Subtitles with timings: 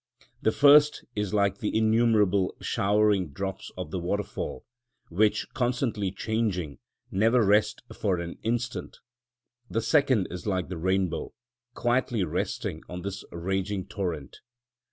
[0.41, 4.65] The first is like the innumerable showering drops of the waterfall,
[5.09, 6.79] which, constantly changing,
[7.11, 8.97] never rest for an instant;
[9.69, 11.33] the second is like the rainbow,
[11.75, 14.39] quietly resting on this raging torrent.